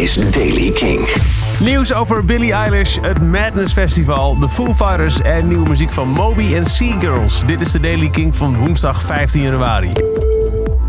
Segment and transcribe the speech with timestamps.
[0.00, 1.08] is Daily King.
[1.58, 6.54] Nieuws over Billie Eilish, het Madness Festival, de Foo Fighters en nieuwe muziek van Moby
[6.54, 7.42] en Sea Girls.
[7.46, 9.92] Dit is de Daily King van woensdag 15 januari.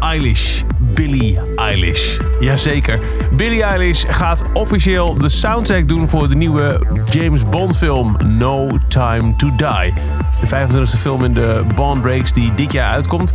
[0.00, 2.18] Eilish, Billie Eilish.
[2.40, 2.98] Jazeker.
[3.36, 6.80] Billie Eilish gaat officieel de soundtrack doen voor de nieuwe
[7.10, 9.94] James Bond film No Time to Die.
[10.40, 13.34] De 25e film in de Bond Breaks die dit jaar uitkomt.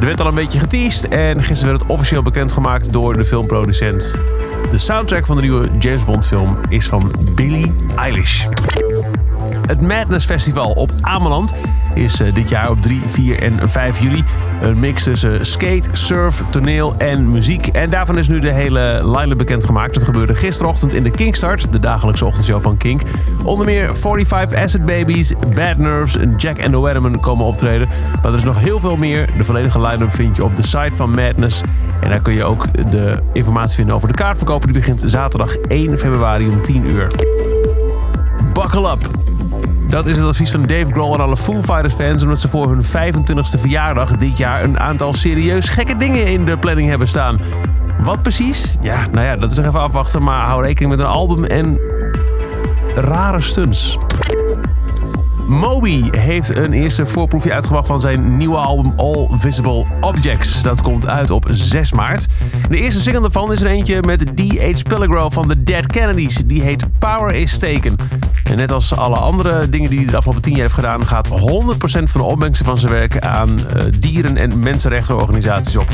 [0.00, 4.20] Er werd al een beetje geteased en gisteren werd het officieel bekendgemaakt door de filmproducent.
[4.70, 8.46] De soundtrack van de nieuwe James Bond film is van Billie Eilish.
[9.68, 11.54] Het Madness Festival op Ameland
[11.94, 14.24] is eh, dit jaar op 3, 4 en 5 juli.
[14.62, 17.66] Een mix tussen skate, surf, toneel en muziek.
[17.66, 19.94] En daarvan is nu de hele line-up bekendgemaakt.
[19.94, 23.02] Dat gebeurde gisterochtend in de Kinkstart, de dagelijkse ochtendshow van Kink.
[23.42, 27.88] Onder meer 45 Acid Babies, Bad Nerves en Jack and the Weatherman komen optreden.
[28.22, 29.28] Maar er is nog heel veel meer.
[29.36, 31.62] De volledige line-up vind je op de site van Madness.
[32.00, 34.64] En daar kun je ook de informatie vinden over de kaartverkoop.
[34.64, 37.06] Die begint zaterdag 1 februari om 10 uur.
[38.52, 39.36] Buckle up!
[39.88, 42.22] Dat is het advies van Dave Grohl en alle Foo Fighters fans...
[42.22, 46.56] omdat ze voor hun 25e verjaardag dit jaar een aantal serieus gekke dingen in de
[46.56, 47.40] planning hebben staan.
[47.98, 48.76] Wat precies?
[48.80, 51.78] Ja, nou ja, dat is nog even afwachten, maar hou rekening met een album en
[52.94, 53.98] rare stunts.
[55.48, 60.62] Moby heeft een eerste voorproefje uitgebracht van zijn nieuwe album All Visible Objects.
[60.62, 62.26] Dat komt uit op 6 maart.
[62.68, 64.82] De eerste single daarvan is er eentje met D.H.
[64.88, 66.42] Pellegro van The Dead Kennedys.
[66.46, 67.96] Die heet Power is Taken.
[68.44, 71.28] En net als alle andere dingen die hij de afgelopen 10 jaar heeft gedaan, gaat
[71.28, 71.32] 100%
[71.82, 75.88] van de opbrengsten van zijn werk aan uh, dieren- en mensenrechtenorganisaties op.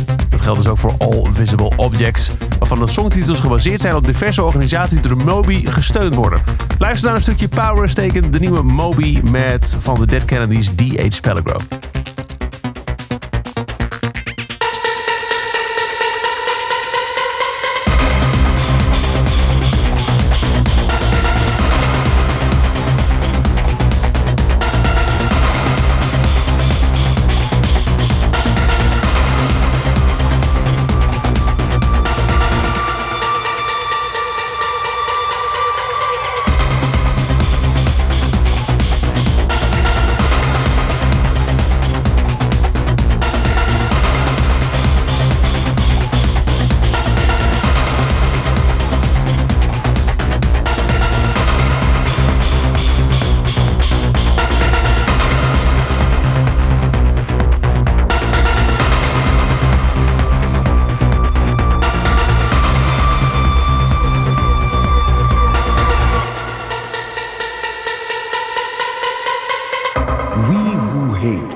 [0.45, 5.01] Geldt dus ook voor All Visible Objects, waarvan de songtitels gebaseerd zijn op diverse organisaties
[5.01, 6.41] die door Moby gesteund worden.
[6.79, 10.67] Luister naar een stukje Power is Taken, de nieuwe Moby met van de Dead Kennedys
[10.67, 11.21] D.H.
[11.21, 11.57] Pellegro.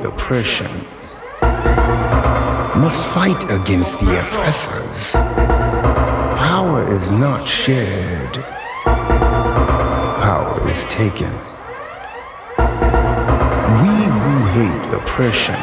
[0.09, 0.71] Oppression
[2.81, 5.13] must fight against the oppressors.
[6.49, 8.35] Power is not shared,
[10.29, 11.33] power is taken.
[13.83, 15.61] We who hate oppression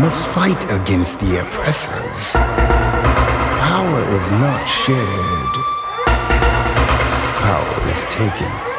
[0.00, 2.32] must fight against the oppressors.
[3.68, 5.54] Power is not shared,
[7.44, 8.69] power is taken.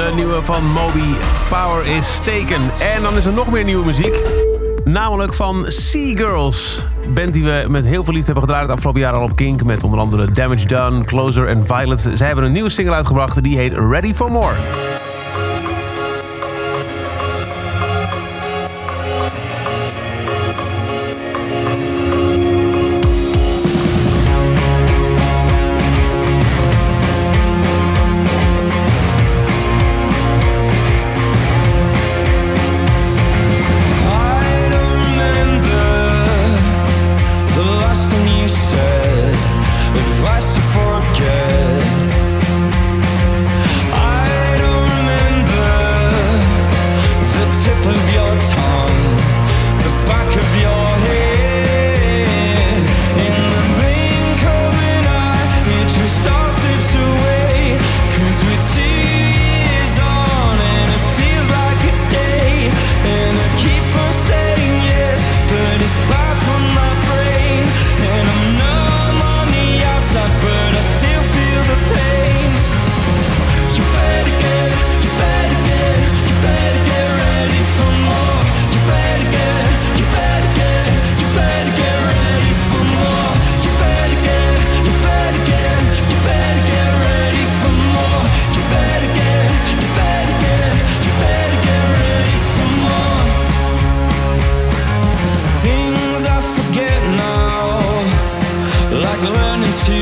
[0.00, 1.14] De nieuwe van Moby,
[1.48, 2.70] Power is Taken.
[2.94, 4.22] En dan is er nog meer nieuwe muziek.
[4.84, 6.86] Namelijk van Sea Girls.
[7.14, 9.64] Band die we met heel veel liefde hebben gedraaid het afgelopen jaar al op Kink.
[9.64, 12.10] Met onder andere Damage Done, Closer en Violet.
[12.14, 14.54] Zij hebben een nieuwe single uitgebracht die heet Ready for More.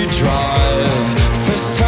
[0.06, 1.08] drive.
[1.46, 1.87] First time.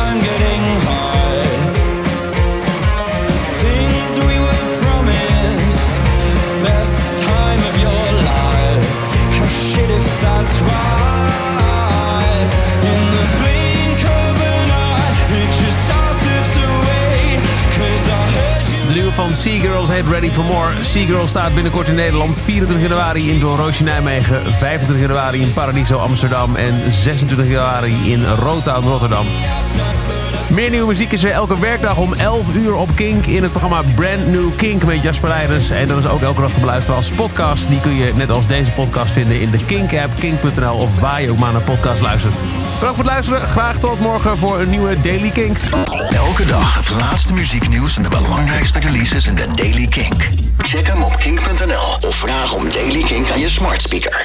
[19.31, 20.73] Van Seagirls heet Ready for More.
[20.81, 22.39] Seagirls staat binnenkort in Nederland.
[22.39, 24.55] 24 januari in Doornroosje Nijmegen.
[24.55, 26.57] 25 januari in Paradiso Amsterdam.
[26.57, 29.27] En 26 januari in Rotown Rotterdam.
[30.51, 33.83] Meer nieuwe muziek is er elke werkdag om 11 uur op Kink in het programma
[33.95, 35.71] Brand New Kink met Jasper Leidens.
[35.71, 37.69] En dat is ook elke dag te beluisteren als podcast.
[37.69, 41.31] Die kun je net als deze podcast vinden in de Kink-app, kink.nl of waar je
[41.31, 42.35] ook maar naar podcast luistert.
[42.75, 43.49] Bedankt voor het luisteren.
[43.49, 45.59] Graag tot morgen voor een nieuwe Daily Kink.
[46.11, 50.29] Elke dag het laatste muzieknieuws en de belangrijkste releases in de Daily Kink.
[50.59, 54.19] Check hem op kink.nl of vraag om Daily Kink aan je smart speaker.